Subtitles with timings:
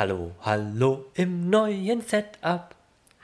[0.00, 2.74] Hallo, hallo im neuen Setup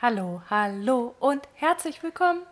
[0.03, 2.43] Hallo, hallo und herzlich willkommen.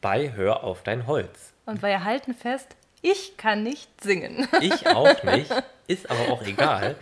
[0.00, 1.52] bei Hör auf dein Holz.
[1.66, 4.48] Und wir halten fest, ich kann nicht singen.
[4.62, 5.52] Ich auch nicht,
[5.88, 6.96] ist aber auch egal,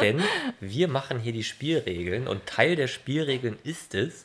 [0.00, 0.22] denn
[0.60, 4.24] wir machen hier die Spielregeln und Teil der Spielregeln ist es,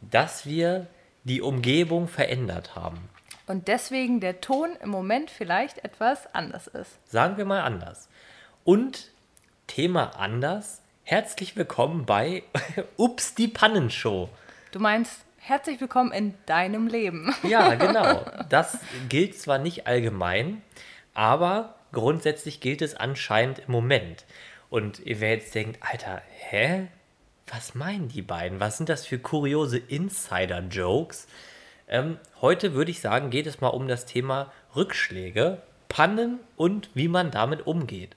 [0.00, 0.86] dass wir
[1.24, 3.10] die Umgebung verändert haben.
[3.46, 6.92] Und deswegen der Ton im Moment vielleicht etwas anders ist.
[7.12, 8.08] Sagen wir mal anders.
[8.64, 9.10] Und
[9.66, 12.42] Thema anders, herzlich willkommen bei
[12.96, 14.28] Ups, die Pannenshow.
[14.72, 17.32] Du meinst, herzlich willkommen in deinem Leben.
[17.44, 18.24] Ja, genau.
[18.48, 20.62] Das gilt zwar nicht allgemein,
[21.14, 24.24] aber grundsätzlich gilt es anscheinend im Moment.
[24.68, 26.88] Und wer jetzt denkt, Alter, hä?
[27.46, 28.58] Was meinen die beiden?
[28.58, 31.28] Was sind das für kuriose Insider-Jokes?
[31.86, 37.06] Ähm, heute würde ich sagen, geht es mal um das Thema Rückschläge, Pannen und wie
[37.06, 38.16] man damit umgeht.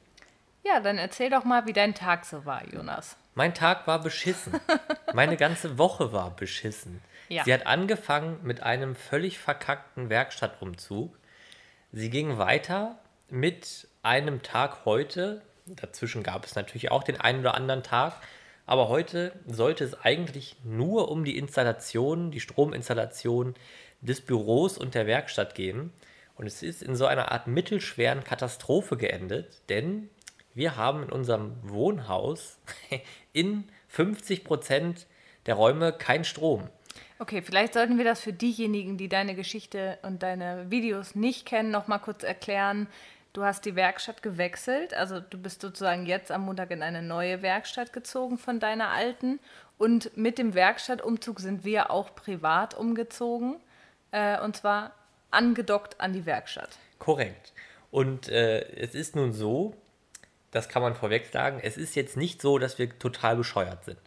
[0.63, 3.17] Ja, dann erzähl doch mal, wie dein Tag so war, Jonas.
[3.35, 4.59] Mein Tag war beschissen.
[5.13, 7.01] Meine ganze Woche war beschissen.
[7.29, 7.43] Ja.
[7.43, 11.17] Sie hat angefangen mit einem völlig verkackten Werkstattumzug.
[11.91, 12.99] Sie ging weiter
[13.29, 15.41] mit einem Tag heute.
[15.65, 18.13] Dazwischen gab es natürlich auch den einen oder anderen Tag.
[18.65, 23.55] Aber heute sollte es eigentlich nur um die Installation, die Strominstallation
[24.01, 25.91] des Büros und der Werkstatt gehen.
[26.35, 30.09] Und es ist in so einer Art mittelschweren Katastrophe geendet, denn
[30.59, 32.59] wir haben in unserem Wohnhaus
[33.33, 35.07] in 50 Prozent
[35.45, 36.67] der Räume kein Strom.
[37.17, 41.71] Okay, vielleicht sollten wir das für diejenigen, die deine Geschichte und deine Videos nicht kennen,
[41.71, 42.87] noch mal kurz erklären.
[43.31, 47.41] Du hast die Werkstatt gewechselt, also du bist sozusagen jetzt am Montag in eine neue
[47.41, 49.39] Werkstatt gezogen von deiner alten.
[49.77, 53.55] Und mit dem Werkstattumzug sind wir auch privat umgezogen,
[54.11, 54.91] äh, und zwar
[55.31, 56.77] angedockt an die Werkstatt.
[56.97, 57.53] Korrekt.
[57.91, 59.73] Und äh, es ist nun so,
[60.51, 63.99] das kann man vorweg sagen, es ist jetzt nicht so, dass wir total bescheuert sind.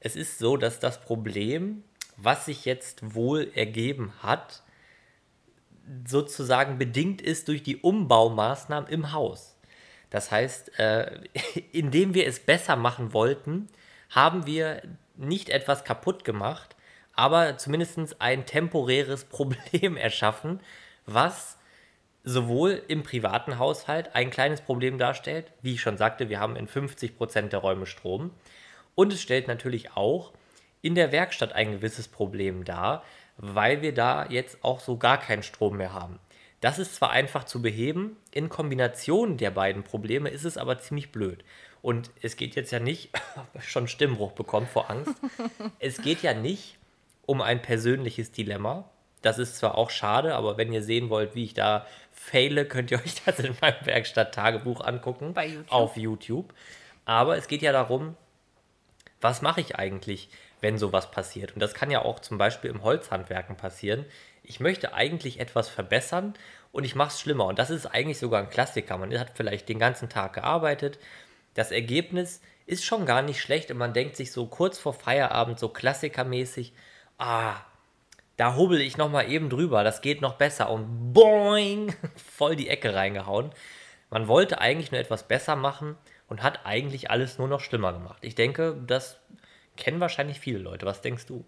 [0.00, 1.84] Es ist so, dass das Problem,
[2.16, 4.62] was sich jetzt wohl ergeben hat,
[6.06, 9.56] sozusagen bedingt ist durch die Umbaumaßnahmen im Haus.
[10.10, 11.20] Das heißt, äh,
[11.72, 13.68] indem wir es besser machen wollten,
[14.10, 14.82] haben wir
[15.16, 16.76] nicht etwas kaputt gemacht,
[17.14, 20.60] aber zumindest ein temporäres Problem erschaffen,
[21.06, 21.58] was
[22.24, 26.66] sowohl im privaten Haushalt ein kleines Problem darstellt, wie ich schon sagte, wir haben in
[26.66, 28.32] 50% der Räume Strom,
[28.94, 30.32] und es stellt natürlich auch
[30.82, 33.02] in der Werkstatt ein gewisses Problem dar,
[33.36, 36.20] weil wir da jetzt auch so gar keinen Strom mehr haben.
[36.60, 41.12] Das ist zwar einfach zu beheben, in Kombination der beiden Probleme ist es aber ziemlich
[41.12, 41.44] blöd.
[41.82, 43.10] Und es geht jetzt ja nicht,
[43.60, 45.14] schon Stimmbruch bekommen vor Angst,
[45.78, 46.78] es geht ja nicht
[47.26, 48.88] um ein persönliches Dilemma.
[49.24, 52.90] Das ist zwar auch schade, aber wenn ihr sehen wollt, wie ich da faile, könnt
[52.90, 55.32] ihr euch das in meinem Werkstatt-Tagebuch angucken.
[55.32, 55.72] Bei YouTube.
[55.72, 56.54] Auf YouTube.
[57.06, 58.16] Aber es geht ja darum,
[59.20, 60.28] was mache ich eigentlich,
[60.60, 61.54] wenn sowas passiert?
[61.54, 64.04] Und das kann ja auch zum Beispiel im Holzhandwerken passieren.
[64.42, 66.34] Ich möchte eigentlich etwas verbessern
[66.72, 67.46] und ich mache es schlimmer.
[67.46, 68.98] Und das ist eigentlich sogar ein Klassiker.
[68.98, 70.98] Man hat vielleicht den ganzen Tag gearbeitet.
[71.54, 75.58] Das Ergebnis ist schon gar nicht schlecht und man denkt sich so kurz vor Feierabend,
[75.58, 76.74] so klassikermäßig,
[77.16, 77.56] ah,
[78.36, 82.68] da hubbel ich noch mal eben drüber, das geht noch besser und boing, voll die
[82.68, 83.50] Ecke reingehauen.
[84.10, 85.96] Man wollte eigentlich nur etwas besser machen
[86.28, 88.18] und hat eigentlich alles nur noch schlimmer gemacht.
[88.22, 89.20] Ich denke, das
[89.76, 90.86] kennen wahrscheinlich viele Leute.
[90.86, 91.44] Was denkst du?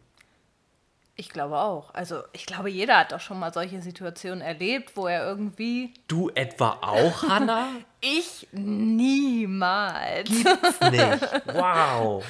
[1.19, 1.95] Ich glaube auch.
[1.95, 5.95] Also ich glaube, jeder hat doch schon mal solche Situationen erlebt, wo er irgendwie...
[6.09, 7.69] Du etwa auch, Hannah?
[8.03, 10.29] Ich niemals.
[10.31, 10.45] Nicht.
[11.47, 12.23] Wow.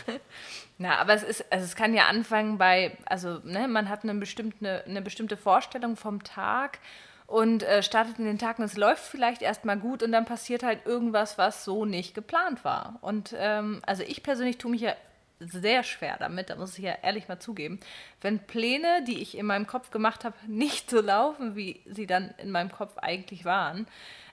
[0.79, 4.15] Na, aber es ist, also es kann ja anfangen bei, also ne, man hat eine
[4.15, 6.79] bestimmte, eine bestimmte Vorstellung vom Tag
[7.27, 10.63] und äh, startet in den Tag und es läuft vielleicht erstmal gut und dann passiert
[10.63, 12.99] halt irgendwas, was so nicht geplant war.
[13.01, 14.95] Und ähm, also ich persönlich tue mich ja
[15.39, 17.79] sehr schwer damit, da muss ich ja ehrlich mal zugeben,
[18.21, 22.35] wenn Pläne, die ich in meinem Kopf gemacht habe, nicht so laufen, wie sie dann
[22.39, 23.87] in meinem Kopf eigentlich waren.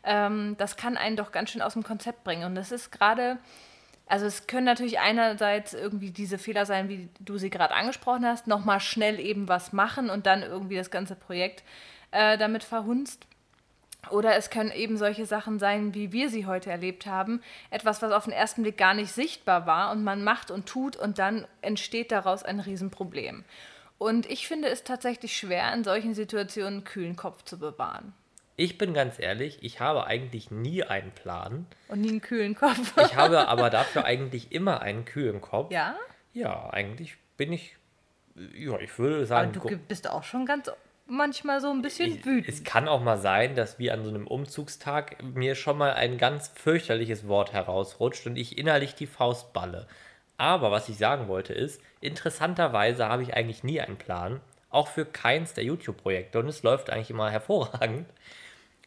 [0.03, 2.45] Ähm, das kann einen doch ganz schön aus dem Konzept bringen.
[2.45, 3.37] Und das ist gerade,
[4.07, 8.47] also es können natürlich einerseits irgendwie diese Fehler sein, wie du sie gerade angesprochen hast,
[8.47, 11.63] nochmal schnell eben was machen und dann irgendwie das ganze Projekt
[12.11, 13.27] äh, damit verhunzt.
[14.09, 17.41] Oder es können eben solche Sachen sein, wie wir sie heute erlebt haben.
[17.71, 20.95] Etwas, was auf den ersten Blick gar nicht sichtbar war und man macht und tut
[20.95, 23.43] und dann entsteht daraus ein Riesenproblem.
[23.97, 28.13] Und ich finde es tatsächlich schwer, in solchen Situationen einen kühlen Kopf zu bewahren.
[28.55, 31.65] Ich bin ganz ehrlich, ich habe eigentlich nie einen Plan.
[31.87, 32.93] Und nie einen kühlen Kopf.
[32.97, 35.71] Ich habe aber dafür eigentlich immer einen kühlen Kopf.
[35.71, 35.95] ja?
[36.33, 37.77] Ja, eigentlich bin ich,
[38.35, 40.69] ja, ich würde Aber sagen, du gru- ge- bist auch schon ganz
[41.05, 42.49] manchmal so ein bisschen ich, wütend.
[42.49, 46.17] es kann auch mal sein, dass wie an so einem Umzugstag mir schon mal ein
[46.17, 49.87] ganz fürchterliches Wort herausrutscht und ich innerlich die Faust balle.
[50.37, 55.05] Aber was ich sagen wollte ist, interessanterweise habe ich eigentlich nie einen Plan, auch für
[55.05, 58.07] keins der YouTube-Projekte und es läuft eigentlich immer hervorragend.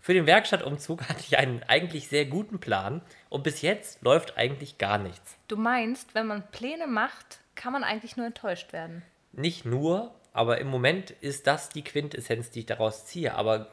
[0.03, 4.79] Für den Werkstattumzug hatte ich einen eigentlich sehr guten Plan und bis jetzt läuft eigentlich
[4.79, 5.37] gar nichts.
[5.49, 9.03] Du meinst, wenn man Pläne macht, kann man eigentlich nur enttäuscht werden?
[9.33, 13.35] Nicht nur, aber im Moment ist das die Quintessenz, die ich daraus ziehe.
[13.35, 13.69] Aber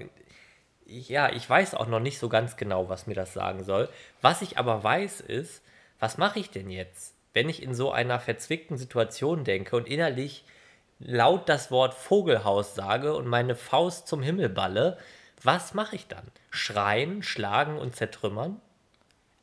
[0.86, 3.89] ja, ich weiß auch noch nicht so ganz genau, was mir das sagen soll.
[4.21, 5.62] Was ich aber weiß ist,
[6.00, 10.45] was mache ich denn jetzt, wenn ich in so einer verzwickten Situation denke und innerlich
[11.00, 14.98] laut das Wort Vogelhaus sage und meine Faust zum Himmel balle?
[15.42, 16.25] Was mache ich dann?
[16.50, 18.62] Schreien, schlagen und zertrümmern?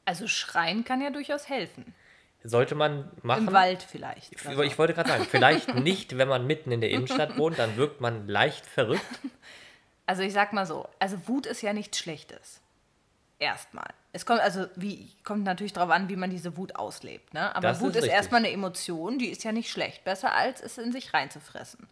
[0.06, 1.94] Also schreien kann ja durchaus helfen.
[2.42, 3.48] Sollte man machen.
[3.48, 4.32] Im Wald vielleicht.
[4.32, 7.76] Ich, ich wollte gerade sagen, vielleicht nicht, wenn man mitten in der Innenstadt wohnt, dann
[7.76, 9.02] wirkt man leicht verrückt.
[10.06, 12.60] Also ich sag mal so, also Wut ist ja nichts Schlechtes.
[13.38, 13.86] Erstmal.
[14.12, 17.54] Es kommt also wie kommt natürlich darauf an, wie man diese Wut auslebt, ne?
[17.54, 20.60] Aber Das Wut ist ist, erstmal eine Emotion, die ist ja nicht schlecht, besser als
[20.60, 21.86] es in sich reinzufressen.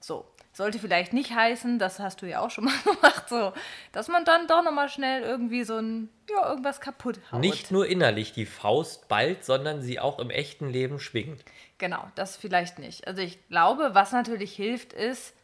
[0.00, 3.52] So, sollte vielleicht nicht heißen, das hast du ja auch schon mal gemacht, so,
[3.92, 7.40] dass man dann doch noch mal schnell irgendwie so ein ja, irgendwas kaputt haut.
[7.40, 11.44] Nicht nur innerlich die Faust ballt, sondern sie auch im echten Leben schwingt.
[11.78, 13.06] Genau, das vielleicht nicht.
[13.06, 15.34] Also ich glaube, was natürlich hilft, ist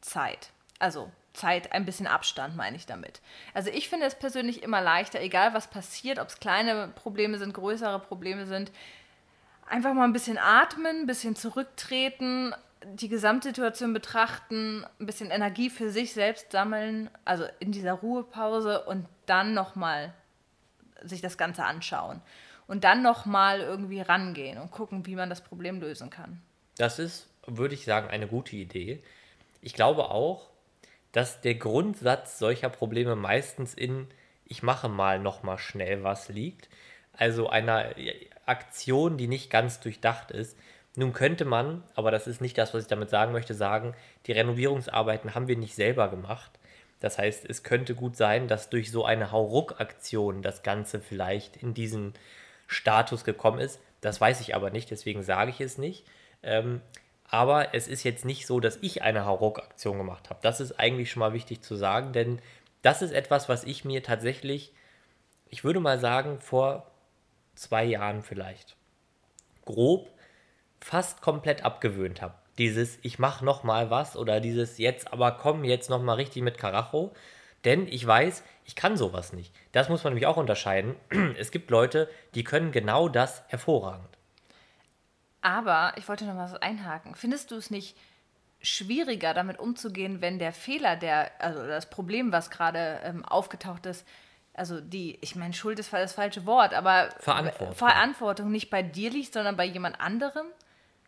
[0.00, 0.50] Zeit.
[0.78, 3.20] Also Zeit, ein bisschen Abstand meine ich damit.
[3.52, 7.52] Also ich finde es persönlich immer leichter, egal was passiert, ob es kleine Probleme sind,
[7.52, 8.70] größere Probleme sind,
[9.68, 12.54] einfach mal ein bisschen atmen, ein bisschen zurücktreten,
[12.94, 19.06] die Gesamtsituation betrachten, ein bisschen Energie für sich selbst sammeln, also in dieser Ruhepause und
[19.26, 20.12] dann nochmal
[21.02, 22.20] sich das Ganze anschauen.
[22.66, 26.40] Und dann nochmal irgendwie rangehen und gucken, wie man das Problem lösen kann.
[26.78, 29.02] Das ist, würde ich sagen, eine gute Idee.
[29.60, 30.48] Ich glaube auch,
[31.12, 34.08] dass der Grundsatz solcher Probleme meistens in
[34.44, 36.68] ich mache mal noch mal schnell was liegt.
[37.12, 37.90] Also einer
[38.46, 40.58] Aktion, die nicht ganz durchdacht ist.
[40.96, 43.94] Nun könnte man, aber das ist nicht das, was ich damit sagen möchte, sagen,
[44.26, 46.52] die Renovierungsarbeiten haben wir nicht selber gemacht.
[47.00, 51.74] Das heißt, es könnte gut sein, dass durch so eine Hauruck-Aktion das Ganze vielleicht in
[51.74, 52.14] diesen
[52.66, 53.80] Status gekommen ist.
[54.00, 56.04] Das weiß ich aber nicht, deswegen sage ich es nicht.
[56.42, 56.80] Ähm,
[57.28, 60.38] aber es ist jetzt nicht so, dass ich eine Hauruck-Aktion gemacht habe.
[60.42, 62.40] Das ist eigentlich schon mal wichtig zu sagen, denn
[62.82, 64.72] das ist etwas, was ich mir tatsächlich,
[65.50, 66.86] ich würde mal sagen, vor
[67.54, 68.76] zwei Jahren vielleicht
[69.64, 70.13] grob
[70.84, 72.34] fast komplett abgewöhnt habe.
[72.58, 76.42] Dieses, ich mache noch mal was oder dieses, jetzt aber komm, jetzt noch mal richtig
[76.42, 77.14] mit Karacho.
[77.64, 79.50] Denn ich weiß, ich kann sowas nicht.
[79.72, 80.94] Das muss man nämlich auch unterscheiden.
[81.38, 84.10] Es gibt Leute, die können genau das hervorragend.
[85.40, 87.14] Aber ich wollte noch was einhaken.
[87.14, 87.96] Findest du es nicht
[88.60, 94.06] schwieriger, damit umzugehen, wenn der Fehler, der, also das Problem, was gerade ähm, aufgetaucht ist,
[94.52, 97.74] also die, ich meine, Schuld ist das falsche Wort, aber Verantwortung.
[97.74, 100.46] Verantwortung nicht bei dir liegt, sondern bei jemand anderem?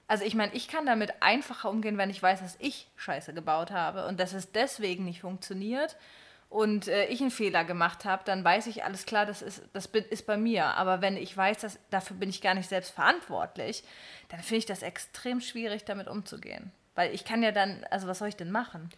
[0.08, 3.70] Also ich meine, ich kann damit einfacher umgehen, wenn ich weiß, dass ich Scheiße gebaut
[3.70, 5.96] habe und dass es deswegen nicht funktioniert
[6.48, 9.86] und äh, ich einen Fehler gemacht habe, dann weiß ich, alles klar, das ist, das
[9.86, 10.64] ist bei mir.
[10.64, 13.82] Aber wenn ich weiß, dass dafür bin ich gar nicht selbst verantwortlich,
[14.28, 16.70] dann finde ich das extrem schwierig, damit umzugehen.
[16.94, 18.90] Weil ich kann ja dann, also was soll ich denn machen?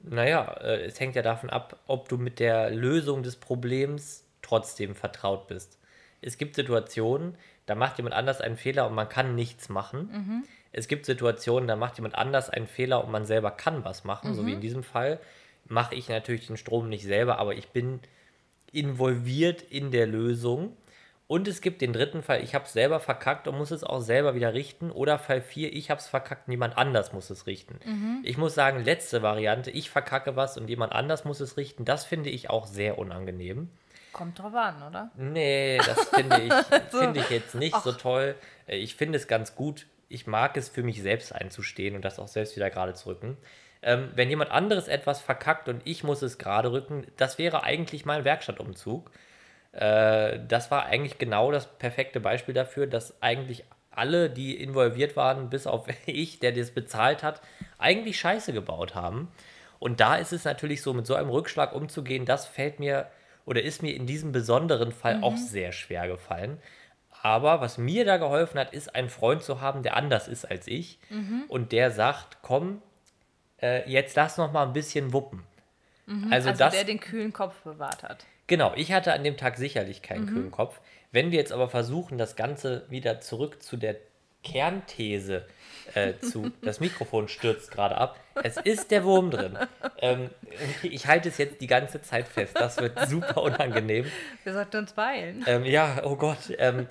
[0.00, 4.94] Naja, äh, es hängt ja davon ab, ob du mit der Lösung des Problems trotzdem
[4.94, 5.78] vertraut bist.
[6.22, 7.34] Es gibt Situationen,
[7.66, 10.10] da macht jemand anders einen Fehler und man kann nichts machen.
[10.72, 14.34] Es gibt Situationen, da macht jemand anders einen Fehler und man selber kann was machen.
[14.34, 15.18] So wie in diesem Fall
[15.66, 18.00] mache ich natürlich den Strom nicht selber, aber ich bin
[18.72, 20.76] involviert in der Lösung.
[21.26, 24.00] Und es gibt den dritten Fall, ich habe es selber verkackt und muss es auch
[24.00, 24.90] selber wieder richten.
[24.90, 27.78] Oder Fall 4, ich habe es verkackt und jemand anders muss es richten.
[28.24, 32.04] Ich muss sagen, letzte Variante, ich verkacke was und jemand anders muss es richten, das
[32.04, 33.68] finde ich auch sehr unangenehm.
[34.12, 35.10] Kommt drauf an, oder?
[35.16, 36.52] Nee, das finde ich,
[36.90, 38.34] finde ich jetzt nicht so toll.
[38.66, 39.86] Äh, Ich finde es ganz gut.
[40.08, 43.36] Ich mag es für mich selbst einzustehen und das auch selbst wieder gerade zu rücken.
[43.82, 48.04] Ähm, wenn jemand anderes etwas verkackt und ich muss es gerade rücken, das wäre eigentlich
[48.04, 49.10] mein Werkstattumzug.
[49.72, 55.50] Äh, das war eigentlich genau das perfekte Beispiel dafür, dass eigentlich alle, die involviert waren,
[55.50, 57.40] bis auf ich, der das bezahlt hat,
[57.78, 59.28] eigentlich Scheiße gebaut haben.
[59.78, 63.06] Und da ist es natürlich so, mit so einem Rückschlag umzugehen, das fällt mir
[63.50, 66.58] oder ist mir in diesem besonderen Fall auch sehr schwer gefallen.
[67.22, 70.68] Aber was mir da geholfen hat, ist einen Freund zu haben, der anders ist als
[70.68, 71.00] ich
[71.48, 72.80] und der sagt, komm,
[73.60, 75.42] äh, jetzt lass noch mal ein bisschen wuppen.
[76.30, 78.24] Also, Also das, der den kühlen Kopf bewahrt hat.
[78.46, 80.02] Genau, ich hatte an dem Tag sicherlich Mhm.
[80.06, 80.80] keinen kühlen Kopf.
[81.10, 83.96] Wenn wir jetzt aber versuchen, das Ganze wieder zurück zu der
[84.42, 85.46] Kernthese
[85.94, 88.18] äh, zu, das Mikrofon stürzt gerade ab.
[88.42, 89.58] Es ist der Wurm drin.
[89.98, 90.30] Ähm,
[90.82, 92.56] ich halte es jetzt die ganze Zeit fest.
[92.58, 94.06] Das wird super unangenehm.
[94.44, 95.44] Wir sollten uns beeilen.
[95.46, 96.52] Ähm, ja, oh Gott.
[96.58, 96.86] Ähm,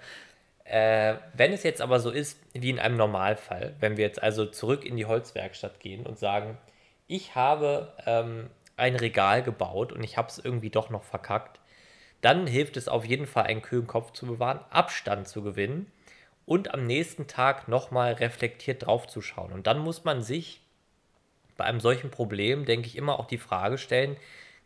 [0.72, 4.46] Äh, wenn es jetzt aber so ist wie in einem Normalfall, wenn wir jetzt also
[4.46, 6.60] zurück in die Holzwerkstatt gehen und sagen,
[7.08, 11.60] ich habe ähm, ein Regal gebaut und ich habe es irgendwie doch noch verkackt,
[12.22, 15.92] dann hilft es auf jeden Fall, einen kühlen Kopf zu bewahren, Abstand zu gewinnen
[16.50, 19.54] und am nächsten Tag nochmal reflektiert draufzuschauen.
[19.54, 20.62] Und dann muss man sich
[21.58, 24.18] bei einem solchen Problem, denke ich, immer auch die Frage stellen,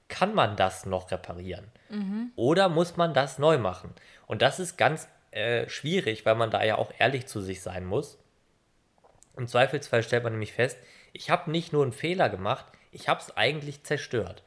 [0.07, 1.65] kann man das noch reparieren?
[1.89, 2.31] Mhm.
[2.37, 3.93] Oder muss man das neu machen?
[4.27, 7.83] Und das ist ganz äh, schwierig, weil man da ja auch ehrlich zu sich sein
[7.83, 8.17] muss.
[9.35, 10.77] Im Zweifelsfall stellt man nämlich fest,
[11.11, 14.41] ich habe nicht nur einen Fehler gemacht, ich habe es eigentlich zerstört.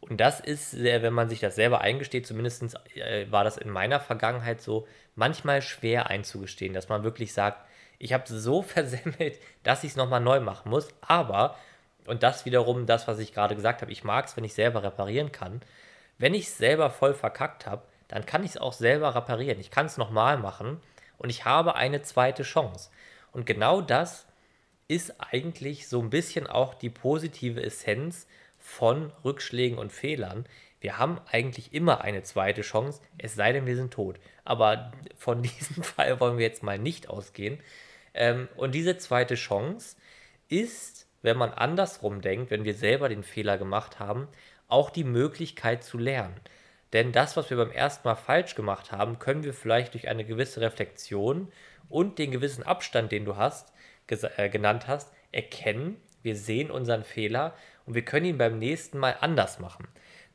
[0.00, 4.00] Und das ist, wenn man sich das selber eingesteht, zumindest äh, war das in meiner
[4.00, 4.86] Vergangenheit so,
[5.16, 7.66] manchmal schwer einzugestehen, dass man wirklich sagt,
[7.98, 10.88] ich habe so versemmelt, dass ich es nochmal neu machen muss.
[11.00, 11.56] Aber,
[12.06, 14.82] und das wiederum das, was ich gerade gesagt habe, ich mag es, wenn ich selber
[14.82, 15.60] reparieren kann.
[16.16, 19.60] Wenn ich es selber voll verkackt habe, dann kann ich es auch selber reparieren.
[19.60, 20.80] Ich kann es nochmal machen
[21.18, 22.90] und ich habe eine zweite Chance.
[23.32, 24.26] Und genau das
[24.88, 28.26] ist eigentlich so ein bisschen auch die positive Essenz
[28.68, 30.44] von Rückschlägen und Fehlern.
[30.78, 34.20] Wir haben eigentlich immer eine zweite Chance, es sei denn, wir sind tot.
[34.44, 37.58] Aber von diesem Fall wollen wir jetzt mal nicht ausgehen.
[38.12, 39.96] Ähm, und diese zweite Chance
[40.48, 44.28] ist, wenn man andersrum denkt, wenn wir selber den Fehler gemacht haben,
[44.68, 46.38] auch die Möglichkeit zu lernen.
[46.92, 50.24] Denn das, was wir beim ersten Mal falsch gemacht haben, können wir vielleicht durch eine
[50.24, 51.50] gewisse Reflexion
[51.88, 53.72] und den gewissen Abstand, den du hast,
[54.08, 55.96] äh, genannt hast, erkennen.
[56.28, 57.54] Wir sehen unseren Fehler
[57.86, 59.88] und wir können ihn beim nächsten Mal anders machen.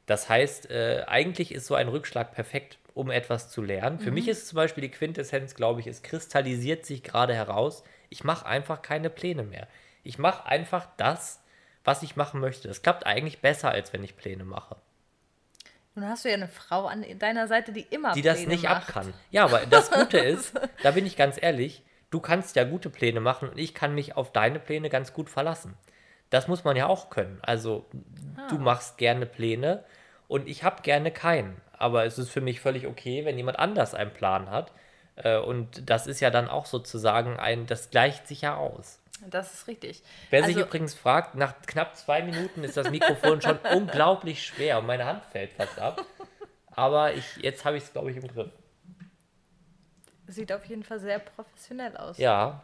[0.07, 3.99] Das heißt, äh, eigentlich ist so ein Rückschlag perfekt, um etwas zu lernen.
[3.99, 4.15] Für mhm.
[4.15, 7.83] mich ist zum Beispiel die Quintessenz, glaube ich, es kristallisiert sich gerade heraus.
[8.09, 9.67] Ich mache einfach keine Pläne mehr.
[10.01, 11.43] Ich mache einfach das,
[11.83, 12.67] was ich machen möchte.
[12.67, 14.77] Das klappt eigentlich besser, als wenn ich Pläne mache.
[15.93, 18.63] Nun hast du ja eine Frau an deiner Seite, die immer die Pläne das nicht
[18.63, 18.87] macht.
[18.89, 19.13] ab kann.
[19.29, 21.83] Ja, aber das Gute ist, da bin ich ganz ehrlich,
[22.13, 25.29] du kannst ja gute Pläne machen und ich kann mich auf deine Pläne ganz gut
[25.29, 25.73] verlassen.
[26.29, 27.39] Das muss man ja auch können.
[27.41, 27.85] Also
[28.37, 28.47] ah.
[28.49, 29.83] du machst gerne Pläne
[30.27, 31.59] und ich habe gerne keinen.
[31.77, 34.71] Aber es ist für mich völlig okay, wenn jemand anders einen Plan hat.
[35.15, 38.99] Äh, und das ist ja dann auch sozusagen ein, das gleicht sich ja aus.
[39.29, 40.03] Das ist richtig.
[40.29, 44.79] Wer also, sich übrigens fragt, nach knapp zwei Minuten ist das Mikrofon schon unglaublich schwer
[44.79, 46.03] und meine Hand fällt fast ab.
[46.71, 48.51] Aber ich, jetzt habe ich es, glaube ich, im Griff.
[50.33, 52.17] Sieht auf jeden Fall sehr professionell aus.
[52.17, 52.63] Ja,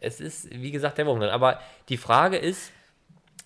[0.00, 2.72] es ist, wie gesagt, der Wurm Aber die Frage ist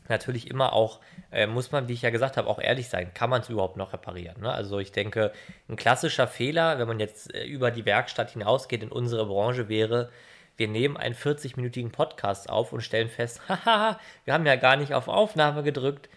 [0.09, 3.30] natürlich immer auch, äh, muss man, wie ich ja gesagt habe, auch ehrlich sein, kann
[3.30, 4.42] man es überhaupt noch reparieren?
[4.42, 4.52] Ne?
[4.52, 5.32] Also ich denke,
[5.68, 10.11] ein klassischer Fehler, wenn man jetzt äh, über die Werkstatt hinausgeht in unsere Branche, wäre,
[10.56, 14.92] wir nehmen einen 40-minütigen Podcast auf und stellen fest, haha, wir haben ja gar nicht
[14.92, 16.11] auf Aufnahme gedrückt.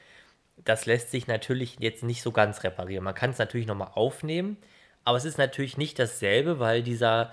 [0.66, 3.04] Das lässt sich natürlich jetzt nicht so ganz reparieren.
[3.04, 4.58] Man kann es natürlich nochmal aufnehmen,
[5.06, 7.32] aber es ist natürlich nicht dasselbe, weil dieser,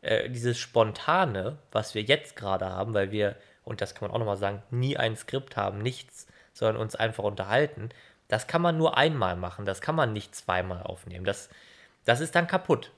[0.00, 4.18] äh, dieses Spontane, was wir jetzt gerade haben, weil wir, und das kann man auch
[4.18, 7.90] nochmal sagen, nie ein Skript haben, nichts, sondern uns einfach unterhalten,
[8.28, 11.24] das kann man nur einmal machen, das kann man nicht zweimal aufnehmen.
[11.24, 11.50] Das,
[12.04, 12.90] das ist dann kaputt.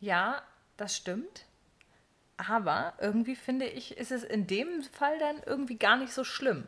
[0.00, 0.42] Ja,
[0.76, 1.46] das stimmt.
[2.36, 6.64] Aber irgendwie finde ich, ist es in dem Fall dann irgendwie gar nicht so schlimm.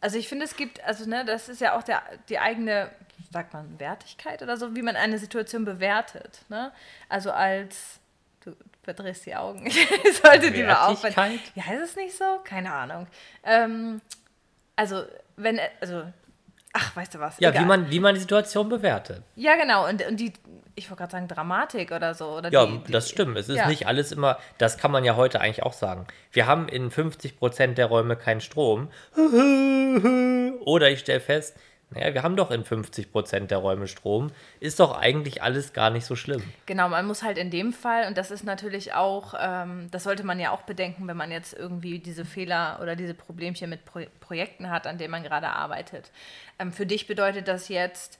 [0.00, 2.90] Also ich finde, es gibt, also ne, das ist ja auch der, die eigene,
[3.32, 6.40] sagt man, Wertigkeit oder so, wie man eine Situation bewertet.
[6.48, 6.72] Ne?
[7.08, 8.00] Also als,
[8.44, 11.40] du verdrehst die Augen, ich sollte die mal aufhören.
[11.54, 12.40] Ja, ist es nicht so?
[12.44, 13.06] Keine Ahnung.
[13.44, 14.00] Ähm,
[14.76, 15.02] also,
[15.36, 16.04] wenn, also,
[16.72, 17.38] ach, weißt du was?
[17.40, 19.22] Ja, wie man, wie man die Situation bewertet.
[19.34, 19.88] Ja, genau.
[19.88, 20.32] Und, und die,
[20.76, 22.36] ich wollte gerade sagen, Dramatik oder so.
[22.36, 23.36] Oder ja, die, die, das stimmt.
[23.36, 23.66] Es ist ja.
[23.66, 26.06] nicht alles immer, das kann man ja heute eigentlich auch sagen.
[26.30, 28.88] Wir haben in 50% der Räume keinen Strom.
[30.64, 31.56] Oder ich stelle fest,
[31.90, 34.30] naja, wir haben doch in 50% der Räume Strom.
[34.60, 36.42] Ist doch eigentlich alles gar nicht so schlimm.
[36.66, 40.22] Genau, man muss halt in dem Fall, und das ist natürlich auch, ähm, das sollte
[40.22, 44.00] man ja auch bedenken, wenn man jetzt irgendwie diese Fehler oder diese Problemchen mit Pro
[44.20, 46.10] Projekten hat, an denen man gerade arbeitet.
[46.58, 48.18] Ähm, für dich bedeutet das jetzt,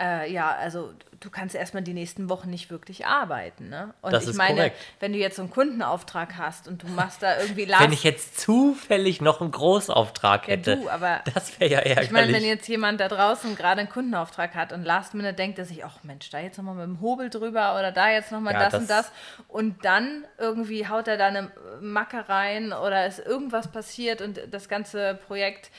[0.00, 0.90] äh, ja, also
[1.20, 3.68] du kannst erstmal die nächsten Wochen nicht wirklich arbeiten.
[3.68, 3.92] Ne?
[4.00, 4.76] Und das ich meine, korrekt.
[5.00, 8.02] wenn du jetzt so einen Kundenauftrag hast und du machst da irgendwie Last Wenn ich
[8.02, 12.06] jetzt zufällig noch einen Großauftrag hätte, ja, du, aber das wäre ja ärgerlich.
[12.06, 15.58] Ich meine, wenn jetzt jemand da draußen gerade einen Kundenauftrag hat und Last Minute denkt
[15.58, 18.54] er sich, ach Mensch, da jetzt nochmal mit dem Hobel drüber oder da jetzt nochmal
[18.54, 19.12] ja, das, das und das
[19.48, 21.52] und dann irgendwie haut er da eine
[21.82, 25.70] Macke rein oder ist irgendwas passiert und das ganze Projekt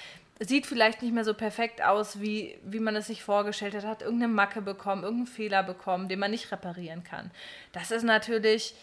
[0.42, 4.02] sieht vielleicht nicht mehr so perfekt aus, wie, wie man es sich vorgestellt hat, hat
[4.02, 7.32] irgendeine Macke bekommen, irgendeinen Fehler bekommen, den man nicht reparieren kann.
[7.74, 8.76] Das ist natürlich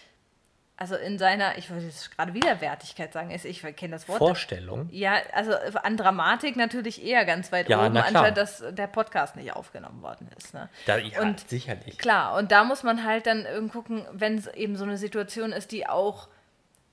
[0.80, 4.18] also in seiner, ich würde jetzt gerade wieder Wertigkeit sagen, ich kenne das Wort.
[4.18, 4.88] Vorstellung.
[4.92, 9.52] Ja, also an Dramatik natürlich eher ganz weit Ja, oben, anstatt dass der Podcast nicht
[9.52, 10.54] aufgenommen worden ist.
[10.54, 10.68] Ne?
[10.86, 11.98] Da, ja, Und sicherlich.
[11.98, 15.50] Klar, und da muss man halt dann irgendwie gucken, wenn es eben so eine Situation
[15.50, 16.28] ist, die auch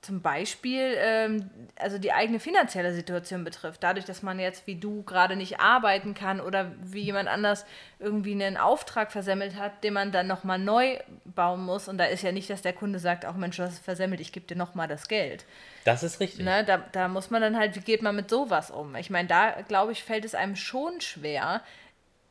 [0.02, 3.82] zum Beispiel ähm, also die eigene finanzielle Situation betrifft.
[3.82, 7.66] Dadurch, dass man jetzt wie du gerade nicht arbeiten kann oder wie jemand anders
[7.98, 11.88] irgendwie einen Auftrag versemmelt hat, den man dann nochmal neu bauen muss.
[11.88, 14.20] Und da ist ja nicht, dass der Kunde sagt, auch Mensch, du hast es versemmelt,
[14.20, 15.44] ich gebe dir nochmal das Geld.
[15.84, 16.44] Das ist richtig.
[16.44, 18.94] Ne, da, da muss man dann halt, wie geht man mit sowas um?
[18.96, 21.62] Ich meine, da glaube ich, fällt es einem schon schwer,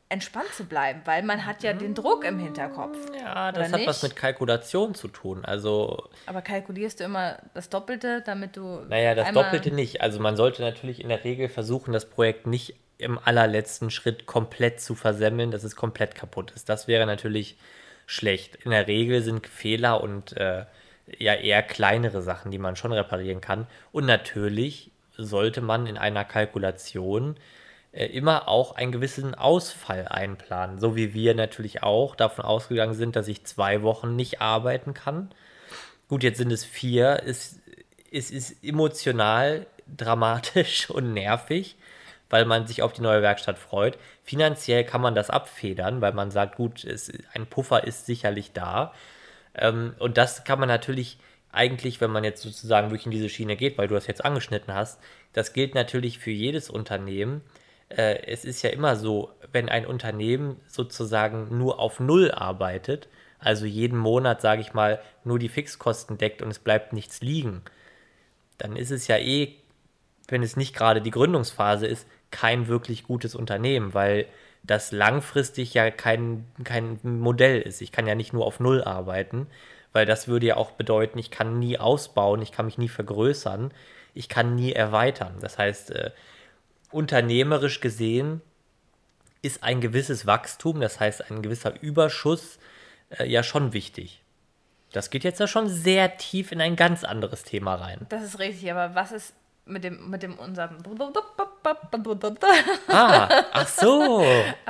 [0.08, 2.96] entspannt zu bleiben, weil man hat ja den Druck im Hinterkopf.
[3.18, 3.88] Ja, das hat nicht?
[3.88, 5.44] was mit Kalkulation zu tun.
[5.44, 8.80] Also, Aber kalkulierst du immer das Doppelte, damit du.
[8.88, 10.00] naja, das Doppelte nicht.
[10.02, 14.80] Also man sollte natürlich in der Regel versuchen, das Projekt nicht im allerletzten Schritt komplett
[14.80, 16.68] zu versemmeln, dass es komplett kaputt ist.
[16.68, 17.56] Das wäre natürlich
[18.06, 18.56] schlecht.
[18.64, 20.64] In der Regel sind Fehler und äh,
[21.18, 23.66] ja eher kleinere Sachen, die man schon reparieren kann.
[23.92, 27.36] Und natürlich sollte man in einer Kalkulation
[28.04, 30.78] immer auch einen gewissen Ausfall einplanen.
[30.78, 35.30] So wie wir natürlich auch davon ausgegangen sind, dass ich zwei Wochen nicht arbeiten kann.
[36.08, 37.22] Gut, jetzt sind es vier.
[37.24, 37.58] Es,
[38.12, 41.76] es ist emotional dramatisch und nervig,
[42.28, 43.98] weil man sich auf die neue Werkstatt freut.
[44.22, 48.92] Finanziell kann man das abfedern, weil man sagt, gut, es, ein Puffer ist sicherlich da.
[49.54, 51.18] Ähm, und das kann man natürlich
[51.50, 54.74] eigentlich, wenn man jetzt sozusagen wirklich in diese Schiene geht, weil du das jetzt angeschnitten
[54.74, 55.00] hast,
[55.32, 57.40] das gilt natürlich für jedes Unternehmen.
[57.88, 63.66] Äh, es ist ja immer so, wenn ein Unternehmen sozusagen nur auf Null arbeitet, also
[63.66, 67.62] jeden Monat, sage ich mal, nur die Fixkosten deckt und es bleibt nichts liegen,
[68.58, 69.54] dann ist es ja eh,
[70.28, 74.26] wenn es nicht gerade die Gründungsphase ist, kein wirklich gutes Unternehmen, weil
[74.62, 77.80] das langfristig ja kein, kein Modell ist.
[77.80, 79.46] Ich kann ja nicht nur auf Null arbeiten,
[79.92, 83.72] weil das würde ja auch bedeuten, ich kann nie ausbauen, ich kann mich nie vergrößern,
[84.14, 85.36] ich kann nie erweitern.
[85.40, 86.10] Das heißt, äh,
[86.96, 88.40] unternehmerisch gesehen
[89.42, 92.58] ist ein gewisses Wachstum, das heißt ein gewisser Überschuss,
[93.10, 94.22] äh, ja schon wichtig.
[94.92, 98.06] Das geht jetzt ja schon sehr tief in ein ganz anderes Thema rein.
[98.08, 99.34] Das ist richtig, aber was ist
[99.66, 100.78] mit dem, mit dem unserem.
[102.88, 104.24] Ah, ach so.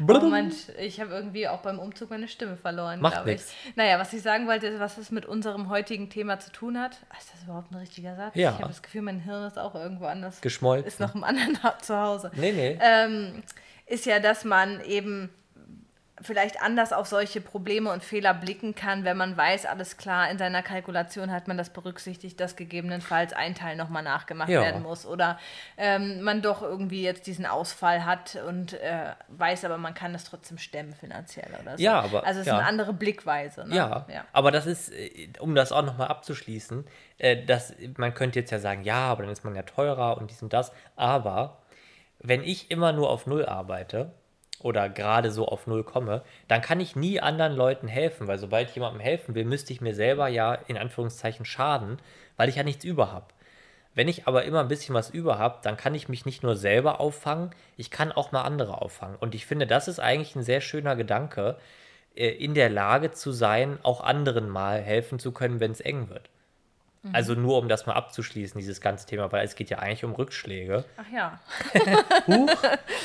[0.00, 3.36] Oh Mensch, ich habe irgendwie auch beim Umzug meine Stimme verloren, Macht glaube ich.
[3.38, 3.52] nix.
[3.76, 6.92] Naja, was ich sagen wollte, ist, was es mit unserem heutigen Thema zu tun hat.
[7.18, 8.34] Ist das überhaupt ein richtiger Satz?
[8.34, 8.50] Ja.
[8.50, 10.40] Ich habe das Gefühl, mein Hirn ist auch irgendwo anders.
[10.40, 10.86] Geschmolzen.
[10.86, 12.30] Ist noch im anderen zu Hause.
[12.34, 12.78] Nee, nee.
[12.80, 13.42] ähm,
[13.86, 15.30] ist ja, dass man eben
[16.20, 20.38] vielleicht anders auf solche Probleme und Fehler blicken kann, wenn man weiß, alles klar, in
[20.38, 24.62] seiner Kalkulation hat man das berücksichtigt, dass gegebenenfalls ein Teil nochmal nachgemacht Ja.
[24.62, 25.38] werden muss oder
[25.76, 30.24] ähm, man doch irgendwie jetzt diesen Ausfall hat und äh, weiß aber, man kann das
[30.24, 31.82] trotzdem stemmen finanziell oder so.
[31.82, 32.58] Ja, aber- Also es ist ja.
[32.58, 33.66] eine andere Blickweise.
[33.68, 33.76] Ne?
[33.76, 34.24] Ja, ja.
[34.32, 36.84] aber das ist, äh, um das auch nochmal abzuschließen,
[37.18, 40.30] äh, das, man könnte jetzt ja sagen, ja, aber dann ist man ja teurer und
[40.30, 40.72] dies und das.
[40.96, 41.58] Aber
[42.20, 44.10] wenn ich immer nur auf Null arbeite
[44.60, 48.68] oder gerade so auf Null komme, dann kann ich nie anderen Leuten helfen, weil sobald
[48.68, 51.98] ich jemandem helfen will, müsste ich mir selber ja in Anführungszeichen schaden,
[52.36, 53.26] weil ich ja nichts über habe.
[53.94, 56.56] Wenn ich aber immer ein bisschen was über habe, dann kann ich mich nicht nur
[56.56, 59.16] selber auffangen, ich kann auch mal andere auffangen.
[59.16, 61.56] Und ich finde, das ist eigentlich ein sehr schöner Gedanke,
[62.14, 66.10] äh, in der Lage zu sein, auch anderen mal helfen zu können, wenn es eng
[66.10, 66.30] wird.
[67.12, 70.12] Also nur um das mal abzuschließen, dieses ganze Thema, weil es geht ja eigentlich um
[70.12, 70.84] Rückschläge.
[70.96, 71.40] Ach ja,
[72.26, 72.50] Huch,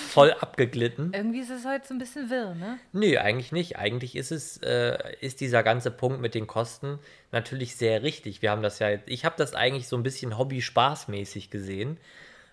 [0.10, 1.12] voll abgeglitten.
[1.13, 2.79] irgendwie ist es heute so ein bisschen wirr, ne?
[2.91, 3.77] Nö, eigentlich nicht.
[3.77, 6.99] Eigentlich ist es, äh, ist dieser ganze Punkt mit den Kosten
[7.32, 8.41] natürlich sehr richtig.
[8.41, 11.97] Wir haben das ja ich habe das eigentlich so ein bisschen Hobby-Spaßmäßig gesehen.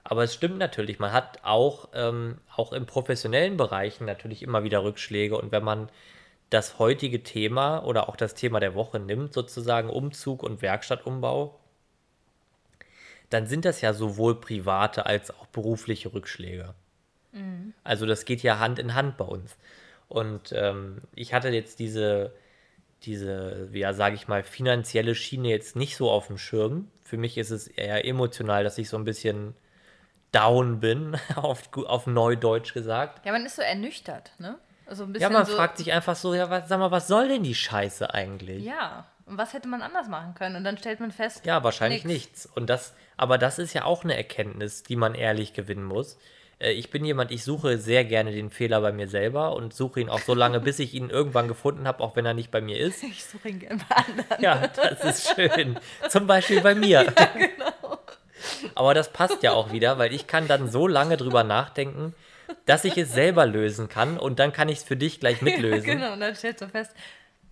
[0.04, 4.82] Aber es stimmt natürlich, man hat auch, ähm, auch im professionellen Bereichen natürlich immer wieder
[4.82, 5.36] Rückschläge.
[5.36, 5.90] Und wenn man
[6.50, 11.58] das heutige Thema oder auch das Thema der Woche nimmt, sozusagen Umzug und Werkstattumbau,
[13.30, 16.74] dann sind das ja sowohl private als auch berufliche Rückschläge.
[17.84, 19.56] Also das geht ja Hand in Hand bei uns.
[20.08, 22.32] Und ähm, ich hatte jetzt diese,
[23.04, 26.90] diese, ja, sage ich mal, finanzielle Schiene jetzt nicht so auf dem Schirm.
[27.04, 29.54] Für mich ist es eher emotional, dass ich so ein bisschen
[30.32, 33.24] down bin, auf, auf Neudeutsch gesagt.
[33.24, 34.58] Ja, man ist so ernüchtert, ne?
[34.90, 37.06] Also ein bisschen Ja, man so, fragt sich einfach so, ja, was, sag mal, was
[37.06, 38.64] soll denn die Scheiße eigentlich?
[38.64, 40.56] Ja, und was hätte man anders machen können?
[40.56, 42.14] Und dann stellt man fest, Ja, wahrscheinlich nix.
[42.26, 42.46] nichts.
[42.46, 46.18] Und das, aber das ist ja auch eine Erkenntnis, die man ehrlich gewinnen muss.
[46.58, 50.00] Äh, Ich bin jemand, ich suche sehr gerne den Fehler bei mir selber und suche
[50.00, 52.60] ihn auch so lange, bis ich ihn irgendwann gefunden habe, auch wenn er nicht bei
[52.60, 53.04] mir ist.
[53.04, 54.42] Ich suche ihn gerne bei anderen.
[54.42, 55.78] Ja, das ist schön.
[56.08, 57.06] Zum Beispiel bei mir.
[58.74, 62.14] Aber das passt ja auch wieder, weil ich kann dann so lange drüber nachdenken,
[62.66, 65.84] dass ich es selber lösen kann und dann kann ich es für dich gleich mitlösen.
[65.84, 66.92] Genau, und dann stellst du fest,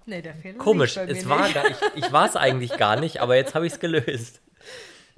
[0.08, 1.54] Nee, der Fehler Komisch, es mir war nicht.
[1.54, 4.40] gar, ich, ich war es eigentlich gar nicht, aber jetzt habe ich es gelöst.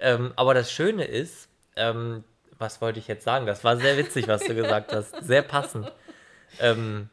[0.01, 2.25] Ähm, aber das Schöne ist, ähm,
[2.59, 3.47] was wollte ich jetzt sagen?
[3.47, 5.15] Das war sehr witzig, was du gesagt hast.
[5.23, 5.93] Sehr passend.
[6.59, 7.09] Ähm,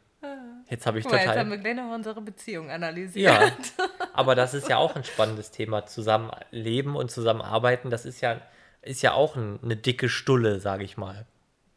[0.70, 1.50] jetzt habe ich Guck mal, jetzt haben total.
[1.52, 3.32] wir gleich noch unsere Beziehung analysiert.
[3.32, 3.52] Ja,
[4.14, 5.86] aber das ist ja auch ein spannendes Thema.
[5.86, 8.42] Zusammenleben und zusammenarbeiten, das ist ja,
[8.82, 11.28] ist ja auch ein, eine dicke Stulle, sage ich mal.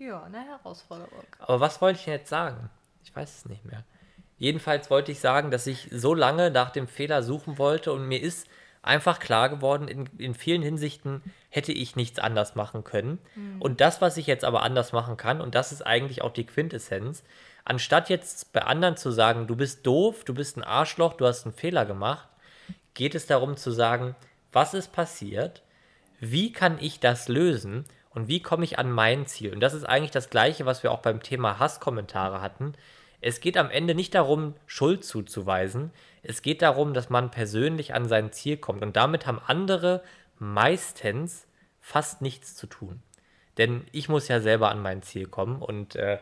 [0.00, 1.26] Ja, eine Herausforderung.
[1.40, 2.70] Aber was wollte ich denn jetzt sagen?
[3.04, 3.84] Ich weiß es nicht mehr.
[4.38, 8.22] Jedenfalls wollte ich sagen, dass ich so lange nach dem Fehler suchen wollte und mir
[8.22, 8.48] ist
[8.80, 13.18] einfach klar geworden, in, in vielen Hinsichten hätte ich nichts anders machen können.
[13.58, 16.46] Und das, was ich jetzt aber anders machen kann, und das ist eigentlich auch die
[16.46, 17.22] Quintessenz,
[17.66, 21.44] anstatt jetzt bei anderen zu sagen, du bist doof, du bist ein Arschloch, du hast
[21.44, 22.26] einen Fehler gemacht,
[22.94, 24.16] geht es darum zu sagen,
[24.50, 25.62] was ist passiert,
[26.20, 29.52] wie kann ich das lösen und wie komme ich an mein Ziel?
[29.52, 32.74] Und das ist eigentlich das Gleiche, was wir auch beim Thema Hasskommentare hatten.
[33.20, 35.92] Es geht am Ende nicht darum, Schuld zuzuweisen.
[36.22, 38.82] Es geht darum, dass man persönlich an sein Ziel kommt.
[38.82, 40.02] Und damit haben andere
[40.38, 41.46] meistens
[41.80, 43.02] fast nichts zu tun.
[43.58, 45.62] Denn ich muss ja selber an mein Ziel kommen.
[45.62, 46.18] Und äh,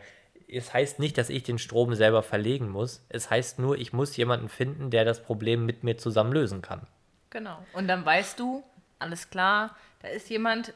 [0.46, 3.04] es heißt nicht, dass ich den Strom selber verlegen muss.
[3.08, 6.86] Es heißt nur, ich muss jemanden finden, der das Problem mit mir zusammen lösen kann.
[7.30, 7.64] Genau.
[7.72, 8.64] Und dann weißt du,
[8.98, 10.74] alles klar, da ist jemand,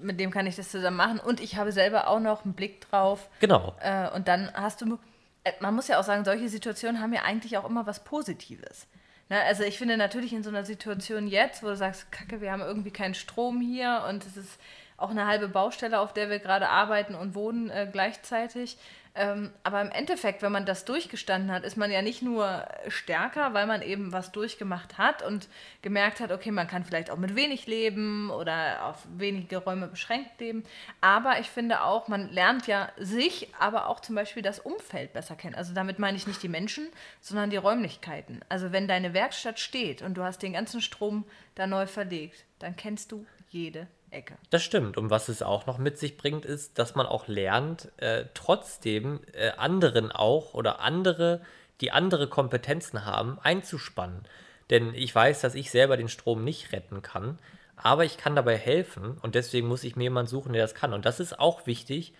[0.00, 2.80] mit dem kann ich das zusammen machen und ich habe selber auch noch einen Blick
[2.88, 3.28] drauf.
[3.40, 3.74] Genau.
[3.80, 4.98] Äh, und dann hast du,
[5.44, 8.86] äh, man muss ja auch sagen, solche Situationen haben ja eigentlich auch immer was Positives.
[9.28, 9.40] Ne?
[9.42, 12.62] Also ich finde natürlich in so einer Situation jetzt, wo du sagst, Kacke, wir haben
[12.62, 14.60] irgendwie keinen Strom hier und es ist
[14.96, 18.78] auch eine halbe Baustelle, auf der wir gerade arbeiten und wohnen äh, gleichzeitig.
[19.18, 23.54] Ähm, aber im Endeffekt, wenn man das durchgestanden hat, ist man ja nicht nur stärker,
[23.54, 25.48] weil man eben was durchgemacht hat und
[25.80, 30.38] gemerkt hat, okay, man kann vielleicht auch mit wenig leben oder auf wenige Räume beschränkt
[30.38, 30.64] leben.
[31.00, 35.34] Aber ich finde auch, man lernt ja sich, aber auch zum Beispiel das Umfeld besser
[35.34, 35.54] kennen.
[35.54, 36.86] Also damit meine ich nicht die Menschen,
[37.22, 38.40] sondern die Räumlichkeiten.
[38.50, 41.24] Also wenn deine Werkstatt steht und du hast den ganzen Strom
[41.54, 44.36] da neu verlegt, dann kennst du jede Ecke.
[44.50, 44.96] Das stimmt.
[44.96, 49.20] Und was es auch noch mit sich bringt, ist, dass man auch lernt, äh, trotzdem
[49.32, 51.40] äh, anderen auch oder andere,
[51.80, 54.22] die andere Kompetenzen haben, einzuspannen.
[54.70, 57.38] Denn ich weiß, dass ich selber den Strom nicht retten kann,
[57.76, 60.92] aber ich kann dabei helfen und deswegen muss ich mir jemanden suchen, der das kann.
[60.92, 62.14] Und das ist auch wichtig,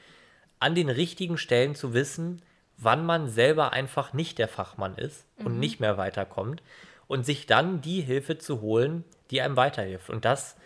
[0.61, 2.43] an den richtigen Stellen zu wissen,
[2.77, 6.63] wann man selber einfach nicht der Fachmann ist und nicht mehr weiterkommt
[7.09, 10.11] und sich dann die Hilfe zu holen, die einem weiterhilft.
[10.11, 10.57] Und das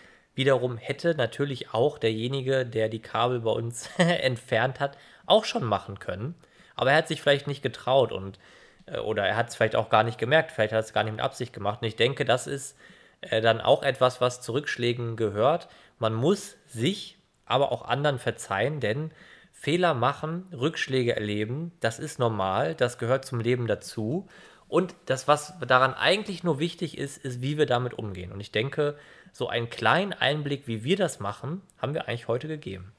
[0.41, 5.99] wiederum hätte natürlich auch derjenige, der die Kabel bei uns entfernt hat, auch schon machen
[5.99, 6.35] können.
[6.77, 8.39] Aber er hat sich vielleicht nicht getraut und
[8.87, 11.13] äh, oder er hat es vielleicht auch gar nicht gemerkt, vielleicht hat es gar nicht
[11.13, 11.83] mit Absicht gemacht.
[11.83, 12.75] Und ich denke, das ist
[13.21, 15.69] äh, dann auch etwas, was zu Rückschlägen gehört.
[15.99, 19.11] Man muss sich, aber auch anderen verzeihen, denn
[19.53, 24.27] Fehler machen, Rückschläge erleben, das ist normal, das gehört zum Leben dazu.
[24.71, 28.31] Und das, was daran eigentlich nur wichtig ist, ist, wie wir damit umgehen.
[28.31, 28.97] Und ich denke,
[29.33, 32.93] so einen kleinen Einblick, wie wir das machen, haben wir eigentlich heute gegeben.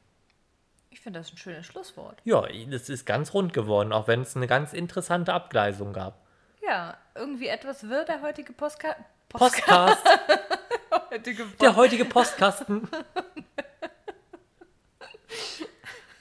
[0.89, 2.19] Ich finde das ein schönes Schlusswort.
[2.25, 6.19] Ja, das ist ganz rund geworden, auch wenn es eine ganz interessante Abgleisung gab.
[6.61, 8.95] Ja, irgendwie etwas wird der heutige Postka
[9.29, 10.05] Postcast,
[11.11, 12.89] heutige der heutige Postkasten.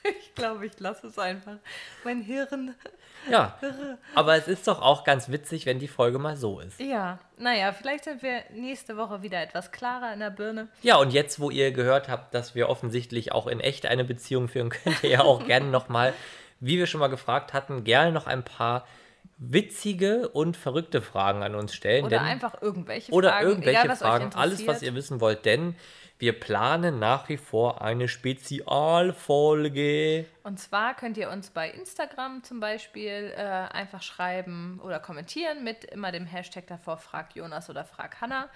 [0.03, 1.57] Ich glaube, ich lasse es einfach.
[2.05, 2.75] Mein Hirn.
[3.29, 3.59] Ja,
[4.15, 6.81] aber es ist doch auch ganz witzig, wenn die Folge mal so ist.
[6.81, 10.69] Ja, naja, vielleicht sind wir nächste Woche wieder etwas klarer in der Birne.
[10.83, 14.49] Ja, und jetzt, wo ihr gehört habt, dass wir offensichtlich auch in echt eine Beziehung
[14.49, 16.15] führen, könnt ihr ja auch gerne nochmal,
[16.61, 18.87] wie wir schon mal gefragt hatten, gerne noch ein paar
[19.41, 22.05] witzige und verrückte Fragen an uns stellen.
[22.05, 23.49] Oder denn, einfach irgendwelche oder Fragen.
[23.49, 25.75] irgendwelche egal, Fragen, alles, was ihr wissen wollt, denn
[26.19, 30.27] wir planen nach wie vor eine Spezialfolge.
[30.43, 35.87] Und zwar könnt ihr uns bei Instagram zum Beispiel äh, einfach schreiben oder kommentieren mit
[35.87, 38.51] immer dem Hashtag davor Frag Jonas oder Frag Hanna.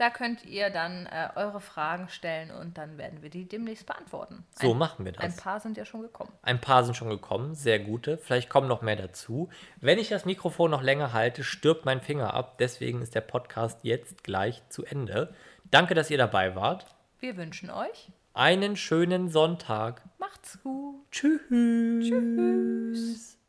[0.00, 4.46] Da könnt ihr dann äh, eure Fragen stellen und dann werden wir die demnächst beantworten.
[4.58, 5.22] So ein, machen wir das.
[5.22, 6.32] Ein paar sind ja schon gekommen.
[6.40, 8.16] Ein paar sind schon gekommen, sehr gute.
[8.16, 9.50] Vielleicht kommen noch mehr dazu.
[9.78, 12.56] Wenn ich das Mikrofon noch länger halte, stirbt mein Finger ab.
[12.56, 15.34] Deswegen ist der Podcast jetzt gleich zu Ende.
[15.70, 16.86] Danke, dass ihr dabei wart.
[17.18, 20.00] Wir wünschen euch, Einen schönen Sonntag.
[20.18, 21.04] macht's gut.
[21.10, 22.08] Tschüss.
[22.08, 23.39] Tschüss.